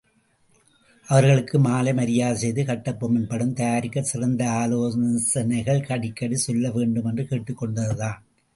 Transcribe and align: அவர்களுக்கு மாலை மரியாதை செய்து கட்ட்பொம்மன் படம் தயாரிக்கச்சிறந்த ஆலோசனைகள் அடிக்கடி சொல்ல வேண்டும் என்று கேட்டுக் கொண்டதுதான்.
அவர்களுக்கு 1.07 1.59
மாலை 1.59 1.93
மரியாதை 1.93 2.37
செய்து 2.37 2.63
கட்ட்பொம்மன் 2.63 3.29
படம் 3.29 3.53
தயாரிக்கச்சிறந்த 3.53 4.43
ஆலோசனைகள் 4.43 5.85
அடிக்கடி 5.89 6.35
சொல்ல 6.35 6.71
வேண்டும் 6.71 7.05
என்று 7.05 7.27
கேட்டுக் 7.27 7.63
கொண்டதுதான். 7.63 8.19